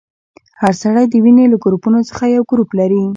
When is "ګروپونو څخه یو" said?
1.63-2.43